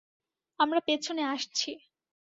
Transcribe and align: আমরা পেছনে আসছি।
আমরা 0.59 0.79
পেছনে 0.79 1.23
আসছি। 1.25 1.69